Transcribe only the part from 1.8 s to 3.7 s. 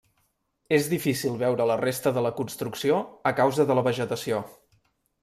resta de la construcció a causa